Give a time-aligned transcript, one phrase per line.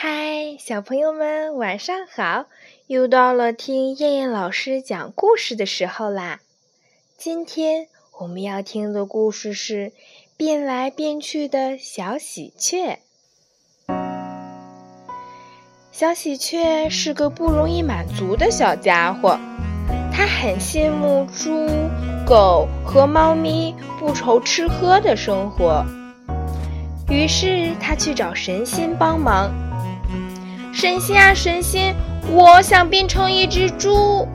[0.00, 2.46] 嗨，小朋友们，晚上好！
[2.86, 6.38] 又到了听燕燕老师讲故事的时候啦。
[7.16, 7.88] 今天
[8.20, 9.86] 我们要听的故事是
[10.36, 13.00] 《变来变去的小喜鹊》。
[15.90, 19.36] 小喜鹊是个不容易满足的小家伙，
[20.12, 21.66] 它很羡慕猪、
[22.24, 25.84] 狗和猫咪不愁吃喝的生活。
[27.10, 29.50] 于是他去找神仙帮忙。
[30.80, 31.92] 神仙啊，神仙，
[32.30, 34.28] 我想变成一只猪。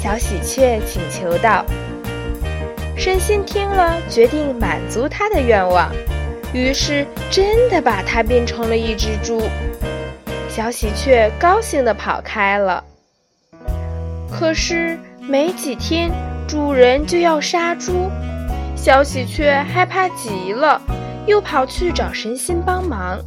[0.00, 1.62] 小喜鹊请求道。
[2.96, 5.92] 神仙听了，决定满足他的愿望，
[6.54, 9.42] 于是真的把它变成了一只猪。
[10.48, 12.82] 小喜鹊高兴地跑开了。
[14.30, 16.10] 可是没几天，
[16.48, 18.10] 主人就要杀猪，
[18.74, 20.80] 小喜鹊害怕极了。
[21.26, 23.18] 又跑去找神仙帮忙。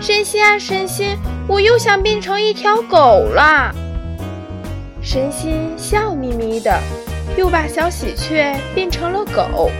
[0.00, 3.74] 神仙啊，神仙，我又想变成一条狗啦！
[5.02, 6.80] 神仙笑眯眯的，
[7.36, 9.70] 又把小喜鹊变成了狗。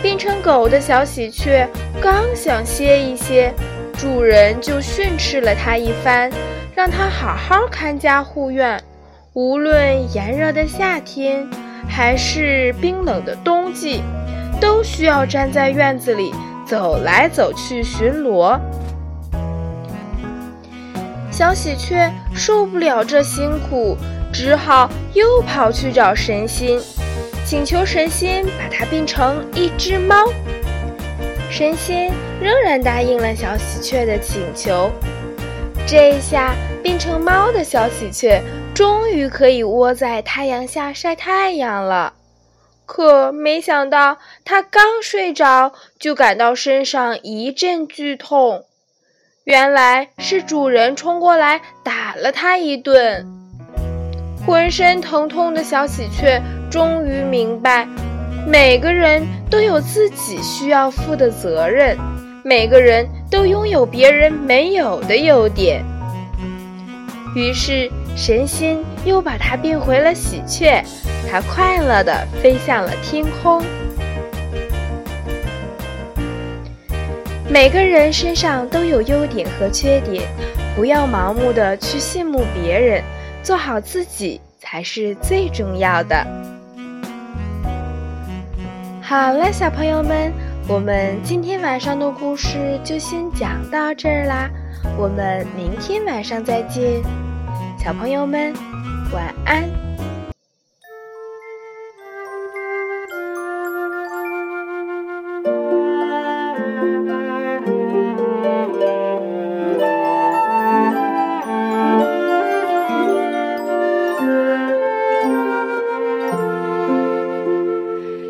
[0.00, 1.68] 变成狗的小喜鹊
[2.00, 3.52] 刚想歇一歇，
[3.98, 6.30] 主人就训斥了它一番，
[6.74, 8.82] 让它好好看家护院，
[9.34, 11.46] 无论炎热的夏天，
[11.86, 14.02] 还是冰冷的冬季。
[14.58, 16.34] 都需要站在院子里
[16.70, 18.56] 走来走去巡逻。
[21.28, 23.96] 小喜鹊受不了这辛苦，
[24.32, 26.78] 只好又跑去找神仙，
[27.44, 30.14] 请求神仙把它变成一只猫。
[31.50, 34.92] 神仙仍然答应了小喜鹊的请求。
[35.84, 38.40] 这下变成猫的小喜鹊
[38.72, 42.12] 终于可以窝在太阳下晒太阳了。
[42.92, 48.64] 可没想到，他刚睡着，就感到身上一阵剧痛。
[49.44, 53.24] 原来是主人冲过来打了他一顿。
[54.44, 57.86] 浑身疼痛的小喜鹊终于明白，
[58.44, 61.96] 每个人都有自己需要负的责任，
[62.42, 65.84] 每个人都拥有别人没有的优点。
[67.36, 67.88] 于是。
[68.16, 70.82] 神仙又把它变回了喜鹊，
[71.30, 73.62] 它快乐地飞向了天空。
[77.48, 80.22] 每个人身上都有优点和缺点，
[80.76, 83.02] 不要盲目的去羡慕别人，
[83.42, 86.24] 做好自己才是最重要的。
[89.02, 90.32] 好了，小朋友们，
[90.68, 94.48] 我们今天晚上的故事就先讲到这儿啦，
[94.96, 97.02] 我们明天晚上再见。
[97.82, 98.52] 小朋友们
[99.10, 99.66] 晚安。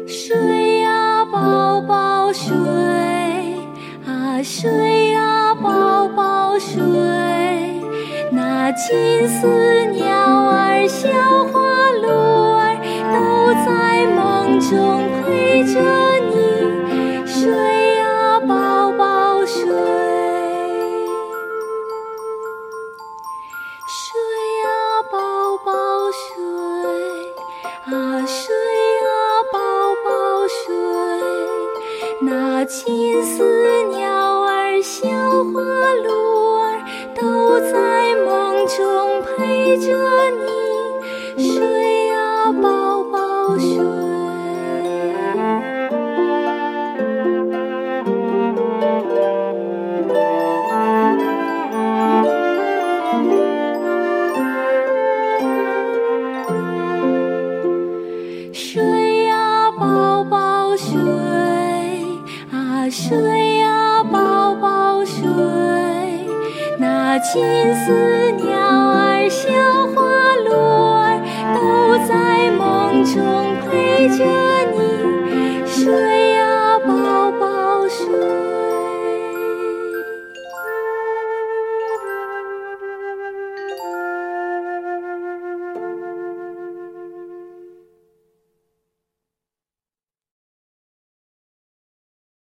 [0.06, 2.56] 睡呀宝宝睡。
[4.06, 6.89] 啊睡呀宝宝睡。
[8.72, 9.48] 金丝
[9.86, 10.06] 鸟
[10.46, 11.08] 儿、小
[11.46, 12.06] 花鹿
[12.56, 12.76] 儿
[13.12, 15.80] 都在梦中陪着
[16.30, 19.66] 你睡呀，宝宝睡，
[23.88, 24.08] 睡
[24.62, 24.68] 呀，
[25.10, 25.18] 宝
[25.64, 25.72] 宝
[26.12, 26.32] 睡，
[27.92, 28.54] 啊睡
[29.02, 29.10] 呀，
[29.52, 29.58] 宝
[30.04, 30.72] 宝睡，
[32.20, 35.08] 那金丝鸟儿、小
[35.52, 35.59] 花
[39.80, 39.86] 着
[41.36, 43.72] 你睡呀，宝宝睡，
[58.52, 60.92] 睡呀，宝宝睡
[62.52, 65.24] 啊，睡呀，宝宝睡，
[67.18, 67.42] 金
[67.74, 69.50] 丝鸟儿小
[69.88, 71.20] 花鹿儿
[71.54, 74.24] 都在梦中陪着
[74.72, 74.79] 你。